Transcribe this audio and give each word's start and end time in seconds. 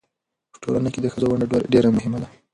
په 0.51 0.57
ټولنه 0.63 0.89
کې 0.93 0.99
د 1.01 1.05
ښځو 1.13 1.27
ونډه 1.29 1.57
ډېره 1.73 1.89
مهمه 1.97 2.17
ده. 2.21 2.27